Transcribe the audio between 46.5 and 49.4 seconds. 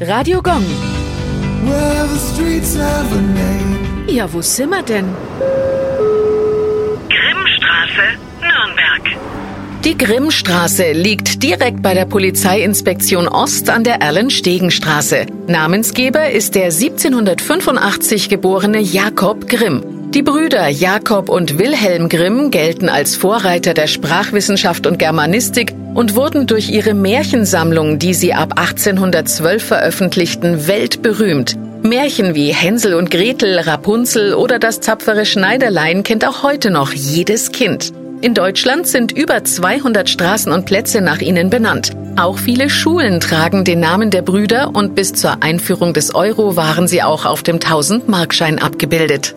waren sie auch auf dem 1000-Markschein abgebildet.